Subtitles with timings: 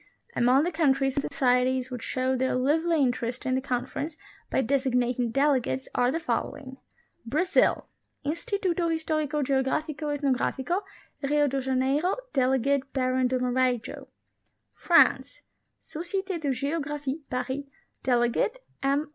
[0.35, 4.17] Among the countries and societies which showed their lively interest in the Conference
[4.49, 6.77] by designating delegates are the fol lowing:
[7.27, 7.87] BRAZIL.
[8.25, 10.81] Instituto Historico Geografico y Ethnografico
[11.21, 14.07] (Rio de Ja neiro); delegate, Baron de Marajo.
[14.73, 15.43] FRANCE.
[15.79, 17.65] Societe de Geographic (Paris);
[18.01, 19.09] delegate, M E.